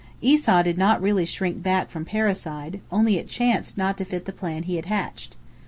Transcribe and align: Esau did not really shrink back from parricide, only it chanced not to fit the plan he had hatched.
Esau 0.19 0.63
did 0.63 0.79
not 0.79 0.99
really 0.99 1.25
shrink 1.25 1.61
back 1.61 1.91
from 1.91 2.05
parricide, 2.05 2.81
only 2.91 3.17
it 3.19 3.27
chanced 3.27 3.77
not 3.77 3.99
to 3.99 4.03
fit 4.05 4.25
the 4.25 4.33
plan 4.33 4.63
he 4.63 4.77
had 4.77 4.85
hatched. 4.87 5.35